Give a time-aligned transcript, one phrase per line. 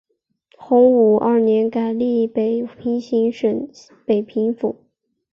[0.57, 3.69] 洪武二年改隶北平行省
[4.03, 4.77] 北平府。